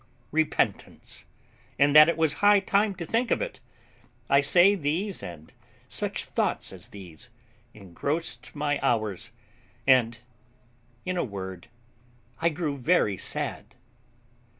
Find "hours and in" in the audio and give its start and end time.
8.81-11.17